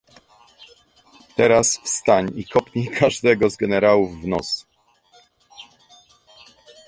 "Teraz 1.35 1.77
wstań 1.83 2.31
i 2.35 2.45
kopnij 2.45 2.87
każdego 2.87 3.49
z 3.49 3.55
generałów 3.57 4.21
w 4.21 4.27
nos." 4.27 4.65